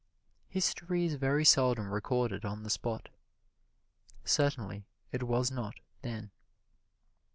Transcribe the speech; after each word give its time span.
History 0.49 1.05
is 1.05 1.13
very 1.13 1.45
seldom 1.45 1.93
recorded 1.93 2.43
on 2.43 2.63
the 2.63 2.71
spot 2.71 3.09
certainly 4.25 4.87
it 5.11 5.21
was 5.21 5.51
not 5.51 5.79
then. 6.01 6.31